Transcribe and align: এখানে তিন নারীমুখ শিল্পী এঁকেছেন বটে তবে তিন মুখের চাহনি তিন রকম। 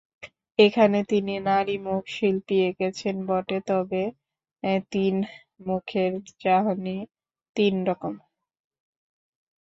এখানে 0.59 0.99
তিন 1.09 1.27
নারীমুখ 1.45 2.03
শিল্পী 2.07 2.55
এঁকেছেন 2.69 3.15
বটে 3.27 3.57
তবে 3.67 4.03
তিন 4.91 5.15
মুখের 5.65 6.11
চাহনি 6.39 6.97
তিন 7.55 7.75
রকম। 7.85 8.13